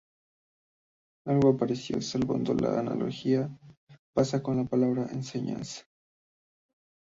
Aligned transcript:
Algo 1.27 1.55
parecido, 1.57 2.01
salvando 2.01 2.55
la 2.55 2.79
analogía, 2.79 3.55
pasa 4.15 4.41
con 4.41 4.57
la 4.57 4.63
palabra 4.65 5.05
enseñanza. 5.11 5.83